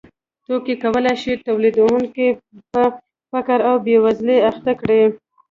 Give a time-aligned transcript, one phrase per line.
[0.45, 2.27] توکي کولای شي تولیدونکی
[2.71, 2.83] په
[3.31, 5.01] فقر او بېوزلۍ اخته کړي